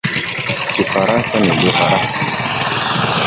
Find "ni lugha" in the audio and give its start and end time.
1.39-1.85